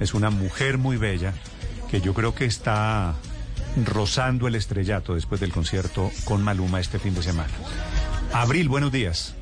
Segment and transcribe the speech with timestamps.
[0.00, 1.32] Es una mujer muy bella
[1.90, 3.14] que yo creo que está
[3.84, 7.52] rozando el estrellato después del concierto con Maluma este fin de semana.
[8.32, 9.34] Abril, buenos días.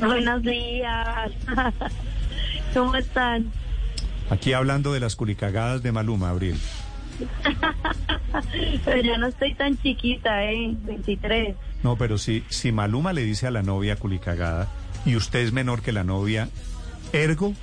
[0.00, 1.32] Buenos días.
[2.74, 3.52] ¿Cómo están?
[4.30, 6.58] Aquí hablando de las culicagadas de Maluma, Abril.
[8.84, 10.76] pero ya no estoy tan chiquita, ¿eh?
[10.82, 11.54] 23.
[11.82, 14.68] No, pero si, si Maluma le dice a la novia culicagada
[15.04, 16.48] y usted es menor que la novia,
[17.12, 17.54] ergo,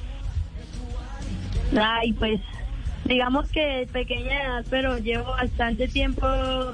[1.79, 2.39] Ay, pues
[3.05, 6.27] digamos que pequeña edad, pero llevo bastante tiempo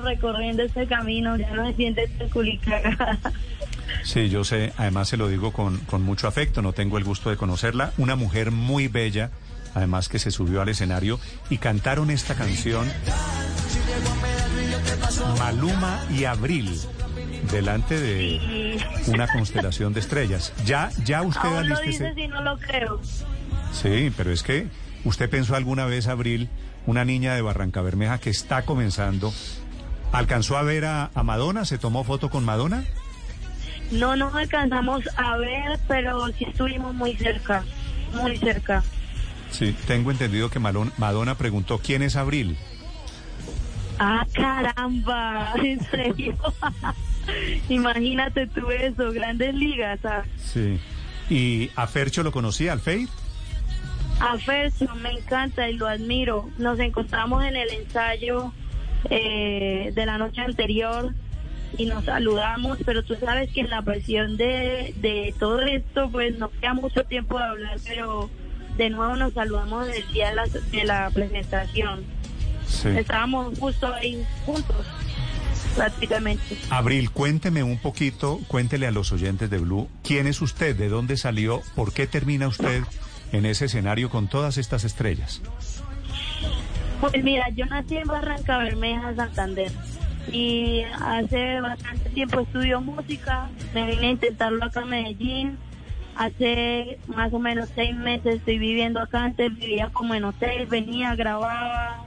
[0.03, 3.17] recorriendo este camino, ya no me siente tan culicagada.
[4.03, 7.29] Sí, yo sé, además se lo digo con, con mucho afecto, no tengo el gusto
[7.29, 9.31] de conocerla, una mujer muy bella,
[9.73, 11.19] además que se subió al escenario
[11.49, 12.87] y cantaron esta canción
[15.39, 16.79] Maluma y Abril
[17.51, 20.53] delante de una constelación de estrellas.
[20.65, 22.99] Ya, ya usted Aún lo dice si no lo creo.
[23.71, 24.67] Sí, pero es que
[25.05, 26.49] ¿Usted pensó alguna vez, Abril,
[26.85, 29.33] una niña de Barranca Bermeja que está comenzando,
[30.11, 31.65] alcanzó a ver a, Madonna?
[31.65, 32.83] ¿Se tomó foto con Madonna?
[33.91, 37.63] No nos alcanzamos a ver, pero sí estuvimos muy cerca,
[38.13, 38.83] muy cerca.
[39.51, 42.57] Sí, tengo entendido que Madonna preguntó, ¿quién es Abril?
[43.99, 46.37] Ah, caramba, en serio.
[47.69, 49.99] Imagínate tú eso, grandes ligas.
[50.03, 50.23] Ah.
[50.37, 50.79] Sí.
[51.29, 53.07] ¿Y a Fercho lo conocía, al Fade?
[54.19, 56.49] A Fercio me encanta y lo admiro.
[56.57, 58.53] Nos encontramos en el ensayo
[59.09, 61.13] eh, de la noche anterior
[61.77, 66.37] y nos saludamos, pero tú sabes que en la presión de, de todo esto, pues
[66.37, 68.29] no queda mucho tiempo de hablar, pero
[68.75, 72.03] de nuevo nos saludamos el día de la, de la presentación.
[72.97, 74.85] Estábamos justo ahí juntos,
[75.75, 76.57] prácticamente.
[76.69, 80.75] Abril, cuénteme un poquito, cuéntele a los oyentes de Blue, ¿quién es usted?
[80.75, 81.61] ¿De dónde salió?
[81.75, 82.83] ¿Por qué termina usted
[83.31, 85.41] en ese escenario con todas estas estrellas?
[87.01, 89.71] Pues mira, yo nací en Barranca Bermeja, Santander.
[90.31, 93.49] Y hace bastante tiempo estudio música.
[93.73, 95.57] Me vine a intentarlo acá en Medellín.
[96.15, 99.23] Hace más o menos seis meses estoy viviendo acá.
[99.23, 102.05] Antes vivía como en hotel, venía, grababa,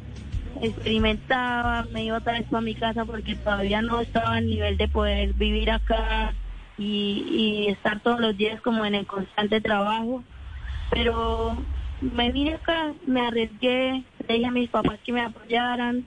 [0.60, 4.88] experimentaba, me iba otra vez para mi casa porque todavía no estaba al nivel de
[4.88, 6.34] poder vivir acá
[6.76, 10.22] y estar todos los días como en el constante trabajo
[10.92, 11.56] pero
[12.00, 16.06] me vine acá, me arriesgué, le dije a mis papás que me apoyaran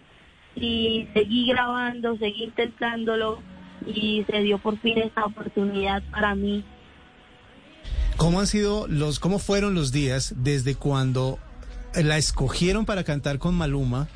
[0.55, 3.41] y seguí grabando, seguí intentándolo
[3.85, 6.63] y se dio por fin esta oportunidad para mí.
[8.17, 11.39] ¿Cómo han sido los, cómo fueron los días desde cuando
[11.93, 14.07] la escogieron para cantar con Maluma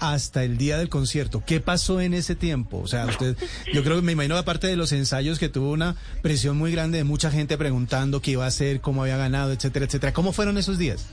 [0.00, 1.42] hasta el día del concierto.
[1.46, 2.78] ¿Qué pasó en ese tiempo?
[2.78, 3.36] O sea, usted,
[3.72, 6.98] yo creo que me imagino aparte de los ensayos que tuvo una presión muy grande
[6.98, 10.12] de mucha gente preguntando qué iba a hacer, cómo había ganado, etcétera, etcétera.
[10.12, 11.06] ¿Cómo fueron esos días?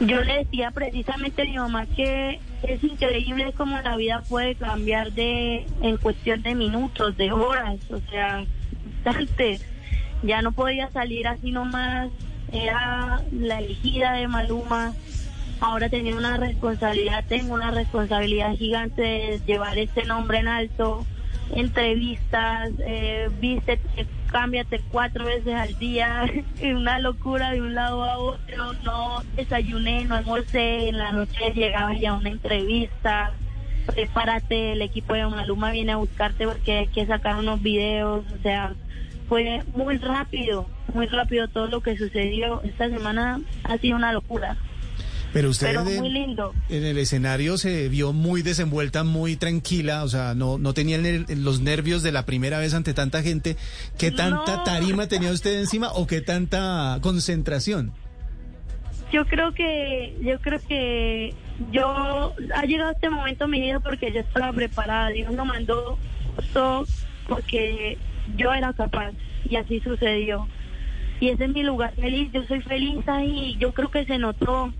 [0.00, 5.12] Yo le decía precisamente a mi mamá que es increíble cómo la vida puede cambiar
[5.12, 8.44] de en cuestión de minutos, de horas, o sea,
[10.22, 12.10] ya no podía salir así nomás,
[12.52, 14.94] era la elegida de Maluma,
[15.60, 21.06] ahora tenía una responsabilidad, tengo una responsabilidad gigante de llevar este nombre en alto,
[21.54, 23.80] entrevistas, eh, viste,
[24.30, 26.24] cámbiate cuatro veces al día,
[26.62, 31.94] una locura de un lado a otro, no desayuné, no almorcé, en la noche llegaba
[31.94, 33.32] ya una entrevista,
[33.86, 38.42] prepárate, el equipo de Maluma viene a buscarte porque hay que sacar unos videos, o
[38.42, 38.74] sea,
[39.28, 42.62] fue muy rápido, muy rápido todo lo que sucedió.
[42.62, 44.56] Esta semana ha sido una locura.
[45.32, 46.54] Pero usted muy lindo.
[46.68, 50.98] en el escenario se vio muy desenvuelta, muy tranquila, o sea, no, no tenía
[51.28, 53.56] los nervios de la primera vez ante tanta gente.
[53.98, 57.92] ¿Qué tanta tarima tenía usted encima o qué tanta concentración?
[59.12, 61.34] Yo creo que, yo creo que
[61.72, 65.08] yo ha llegado este momento en mi vida porque yo estaba preparada.
[65.10, 65.98] Dios lo mandó
[66.52, 66.86] todo
[67.26, 67.98] porque
[68.36, 69.12] yo era capaz
[69.48, 70.48] y así sucedió.
[71.20, 74.72] Y ese es mi lugar feliz, yo soy feliz ahí, yo creo que se notó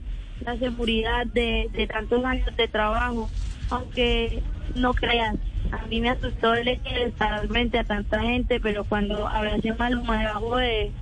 [0.44, 3.30] la seguridad de, de tantos años de trabajo,
[3.70, 4.42] aunque
[4.74, 5.36] no creas,
[5.72, 9.72] a mí me asustó el hecho de estar frente a tanta gente, pero cuando abracé
[9.74, 10.92] Maluma debajo de,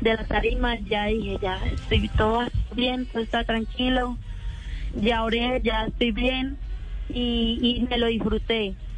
[0.00, 4.16] de la tarima, ya dije, ya estoy todo bien, todo está tranquilo,
[4.94, 6.56] ya oré, ya estoy bien
[7.08, 8.74] y, y me lo disfruté.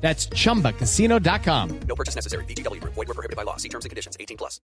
[0.00, 1.70] That's chumbacasino.com.
[1.88, 2.44] No purchase necessary.
[2.44, 2.94] VGW Group.
[2.94, 3.56] Void were prohibited by law.
[3.58, 4.16] See terms and conditions.
[4.18, 4.60] 18 plus.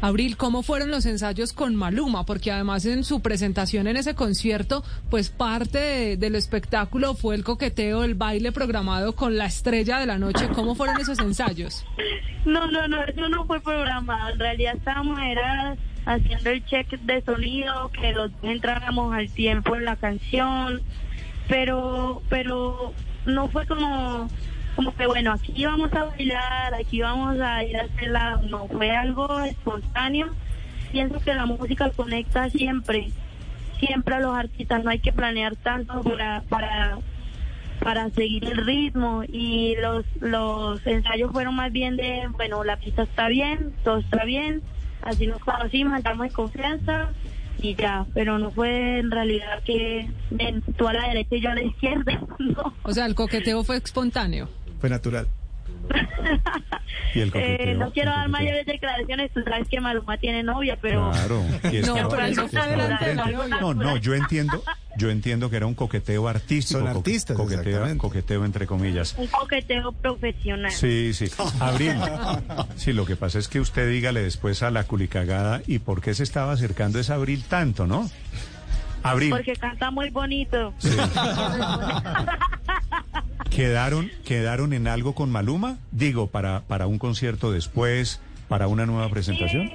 [0.00, 2.24] Abril, ¿cómo fueron los ensayos con Maluma?
[2.26, 7.44] Porque además en su presentación en ese concierto, pues parte de- del espectáculo fue el
[7.44, 10.48] coqueteo, el baile programado con la estrella de la noche.
[10.56, 11.84] ¿Cómo fueron esos ensayos?
[12.44, 14.30] No, no, no, eso no fue programado.
[14.30, 15.76] En realidad estábamos era
[16.06, 20.82] haciendo el check de sonido, que los entráramos al tiempo en la canción,
[21.48, 22.92] pero, pero
[23.24, 24.28] no fue como,
[24.76, 28.66] como que bueno, aquí vamos a bailar, aquí vamos a ir a hacer la, no,
[28.68, 30.28] fue algo espontáneo.
[30.90, 33.10] Pienso que la música conecta siempre,
[33.78, 36.98] siempre a los artistas, no hay que planear tanto para, para
[37.80, 43.02] para seguir el ritmo y los los ensayos fueron más bien de bueno la pista
[43.02, 44.62] está bien todo está bien
[45.02, 47.10] así nos conocimos entramos en confianza
[47.60, 50.08] y ya pero no fue en realidad que
[50.76, 53.76] tú a la derecha y yo a la izquierda no O sea, el coqueteo fue
[53.76, 54.48] espontáneo.
[54.82, 55.26] Fue natural.
[57.14, 58.28] Y el Eh, coqueteo, no quiero dar coqueteo.
[58.32, 61.44] mayores declaraciones tú sabes que Maluma tiene novia pero Claro.
[61.70, 63.48] y No, pero.
[63.60, 64.62] No, no, yo entiendo,
[64.96, 66.80] yo entiendo que era un coqueteo artístico.
[66.80, 67.98] Son co- artistas, coqueteo, exactamente.
[68.00, 69.14] coqueteo entre comillas.
[69.18, 71.26] un coqueteo profesional Sí, sí.
[71.60, 71.94] Abril.
[72.76, 76.14] Sí, lo que pasa es que usted dígale después a la culicagada y por qué
[76.14, 78.10] se estaba acercando esa Abril tanto, ¿no?
[79.04, 80.72] Abril, porque canta muy bonito
[83.54, 85.78] ¿quedaron, ¿quedaron en algo con Maluma?
[85.90, 89.70] Digo, para, para un concierto después, para una nueva presentación.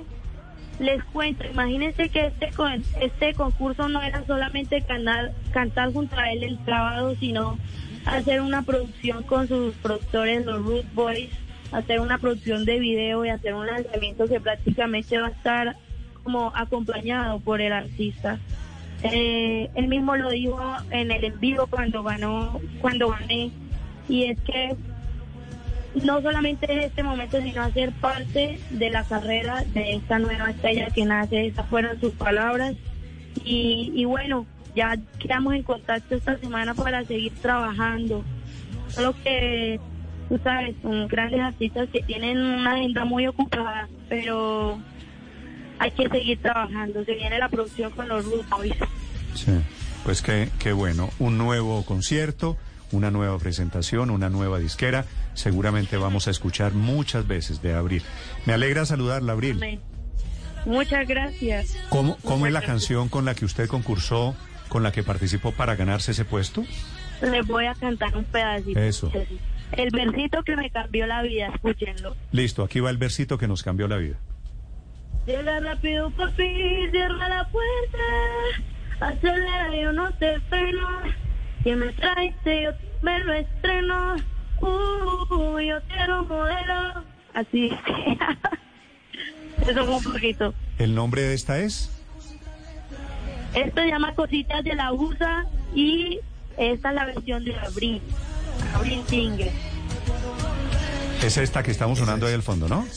[0.80, 6.32] Les cuento, imagínense que este con- este concurso no era solamente cantar, cantar junto a
[6.32, 7.58] él el sábado, sino
[8.06, 11.30] hacer una producción con sus productores, los Root Boys,
[11.72, 15.78] hacer una producción de video y hacer un lanzamiento que prácticamente va a estar
[16.24, 18.38] como acompañado por el artista.
[19.04, 20.60] Eh, él mismo lo dijo
[20.92, 23.52] en el en vivo cuando ganó, cuando gané,
[24.08, 24.76] y es que
[26.04, 30.88] no solamente en este momento, sino hacer parte de la carrera de esta nueva estrella
[30.88, 31.48] que nace.
[31.48, 32.76] Esas fueron sus palabras.
[33.44, 34.46] Y, y bueno,
[34.76, 38.24] ya quedamos en contacto esta semana para seguir trabajando.
[38.90, 39.80] Solo que,
[40.30, 44.80] tú sabes, son grandes artistas que tienen una agenda muy ocupada, pero
[45.80, 47.04] hay que seguir trabajando.
[47.06, 48.76] Se viene la producción con los Boys.
[49.34, 49.52] Sí.
[50.04, 51.10] Pues qué, qué bueno.
[51.20, 52.56] Un nuevo concierto,
[52.92, 55.06] una nueva presentación, una nueva disquera.
[55.34, 58.04] Seguramente vamos a escuchar muchas veces de Abril.
[58.46, 59.58] Me alegra saludarla, Abril.
[59.58, 59.82] Amén.
[60.66, 61.78] Muchas gracias.
[61.90, 64.36] ¿Cómo, cómo es la canción con la que usted concursó,
[64.68, 66.64] con la que participó para ganarse ese puesto?
[67.22, 68.80] Les voy a cantar un pedacito.
[68.80, 69.12] Eso.
[69.72, 72.16] El versito que me cambió la vida, escúchenlo.
[72.32, 74.18] Listo, aquí va el versito que nos cambió la vida.
[75.26, 77.98] Llega rápido, papi, cierra la puerta.
[79.00, 80.88] Acelera, yo no te freno.
[81.68, 82.72] Si me traes, yo
[83.02, 84.16] me lo estreno.
[84.62, 87.04] Uh, yo quiero un modelo.
[87.34, 87.70] Así.
[89.68, 90.54] Eso fue un poquito.
[90.80, 91.92] ¿El nombre de esta es?
[93.54, 95.46] Esto se llama Cositas de la USA
[95.76, 96.22] y
[96.58, 98.02] esta es la versión de Abril.
[98.74, 99.52] Abril Singer.
[101.22, 102.88] Es esta que estamos sonando ahí al fondo, ¿no?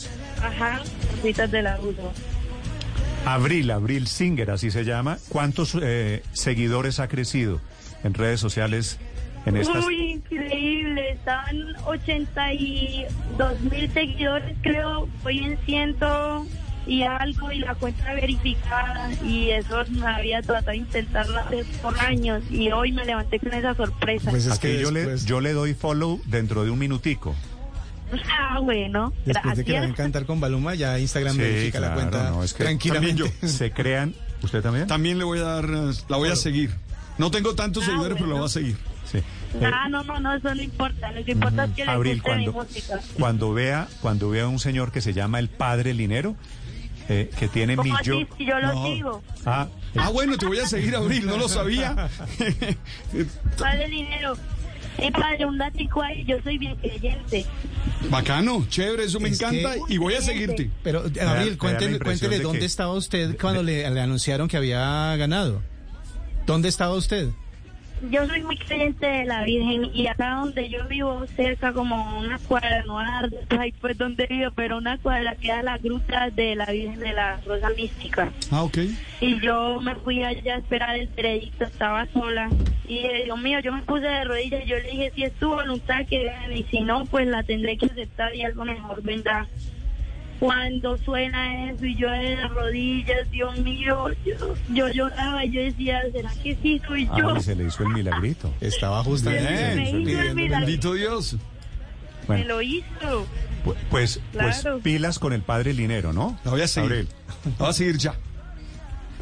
[0.41, 0.79] Ajá,
[1.17, 2.09] Cositas de la USA.
[3.25, 5.17] Abril, Abril Singer, así se llama.
[5.27, 7.59] ¿Cuántos eh, seguidores ha crecido
[8.03, 8.99] en redes sociales
[9.45, 9.83] en estas?
[9.83, 16.45] Muy increíble, estaban 82 mil seguidores, creo, hoy en ciento
[16.87, 21.97] y algo, y la cuenta verificada, y eso me había tratado de intentarlo hacer por
[21.99, 24.31] años, y hoy me levanté con esa sorpresa.
[24.31, 27.35] Pues es que yo, le, después, yo le doy follow dentro de un minutico.
[28.29, 31.93] ah, bueno, después de que la ven cantar con Baluma, ya Instagram Sí, verifica la
[31.93, 33.23] claro, cuenta no, es que tranquilamente.
[33.29, 34.15] también Se crean.
[34.41, 34.87] ¿Usted también?
[34.87, 36.71] También le voy a dar, la voy a seguir.
[37.17, 38.41] No tengo tantos Ah, seguidores, pero la bueno.
[38.41, 38.77] voy a seguir.
[39.11, 39.17] Sí.
[39.17, 39.23] Eh,
[39.73, 42.35] Ah, no, no, no, eso no importa, lo que importa es que le Abril, guste
[42.37, 42.99] mi cuando, música.
[43.19, 46.35] cuando vea cuando vea a un señor que se llama el Padre Linero,
[47.09, 48.09] eh, que tiene ¿Cómo así?
[48.11, 48.27] millones.
[48.37, 48.85] Si yo lo No.
[48.85, 49.23] sigo.
[49.45, 52.09] Ah, Ah, bueno, te voy a seguir, Abril, no lo sabía.
[53.59, 54.37] Vale dinero.
[54.97, 57.45] Y padre, un datico ahí, yo soy bien creyente.
[58.09, 60.69] Bacano, chévere, eso me Es encanta que- y voy a seguirte.
[60.83, 65.15] Pero, la cuéntele, cuéntele de dónde que- estaba usted cuando le, le anunciaron que había
[65.17, 65.61] ganado.
[66.45, 67.29] ¿Dónde estaba usted?
[68.09, 72.39] Yo soy muy creyente de la Virgen y acá donde yo vivo, cerca como una
[72.39, 73.29] cuadra, no a
[73.59, 77.39] ahí pues donde vivo, pero una cuadra queda la gruta de la Virgen de la
[77.45, 78.31] Rosa Mística.
[78.49, 78.79] Ah, ok.
[79.21, 82.49] Y yo me fui allá a esperar el veredicto, estaba sola.
[82.87, 85.33] Y dije, Dios mío, yo me puse de rodillas y yo le dije, si es
[85.33, 89.03] tu voluntad que gane, y si no, pues la tendré que aceptar y algo mejor
[89.03, 89.47] vendrá.
[90.41, 95.61] Cuando suena eso y yo de las rodillas, Dios mío, yo, yo lloraba y yo
[95.61, 97.29] decía, ¿será que sí soy yo?
[97.29, 98.51] Ah, y se le hizo el milagrito.
[98.59, 100.49] Estaba justamente Bien, me hizo el.
[100.49, 101.37] Bendito Dios.
[102.27, 103.27] Me lo hizo.
[103.63, 104.79] pu- pues, pues Claro.
[104.79, 106.39] pilas con el padre Linero, ¿no?
[106.43, 107.07] La voy a seguir.
[107.45, 108.15] La voy a seguir ya.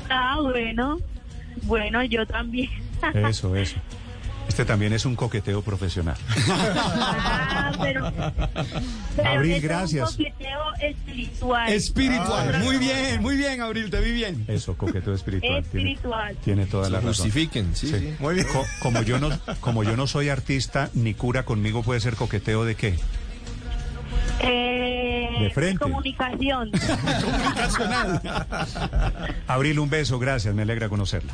[0.09, 0.99] Ah, bueno.
[1.63, 2.69] Bueno, yo también.
[3.13, 3.75] Eso, eso.
[4.59, 6.17] Este también es un coqueteo profesional.
[6.51, 8.11] Ah, pero,
[9.15, 10.09] pero Abril, gracias.
[10.09, 11.69] Es un coqueteo espiritual.
[11.71, 12.51] Espiritual.
[12.55, 12.59] Ah.
[12.59, 14.43] Muy bien, muy bien, Abril, te vi bien.
[14.47, 15.63] Eso, coqueteo espiritual.
[15.63, 16.37] Tiene, espiritual.
[16.43, 17.13] tiene toda la razón.
[17.13, 18.13] Justifiquen, sí, sí.
[18.19, 18.47] Muy bien.
[18.81, 19.29] como yo no,
[19.61, 22.95] como yo no soy artista ni cura conmigo, puede ser coqueteo de qué?
[24.41, 25.79] Eh, De frente.
[25.79, 26.71] Comunicación.
[27.21, 28.21] Comunicacional.
[29.47, 31.33] Abril, un beso, gracias, me alegra conocerla.